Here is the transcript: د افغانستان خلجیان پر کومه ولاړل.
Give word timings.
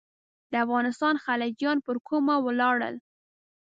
د 0.51 0.53
افغانستان 0.65 1.13
خلجیان 1.25 1.77
پر 1.85 1.95
کومه 2.07 2.35
ولاړل. 2.45 2.95